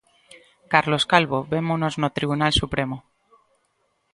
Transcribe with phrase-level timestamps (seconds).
[0.73, 2.97] Carlos Calvo, vémonos no Tribunal Supremo.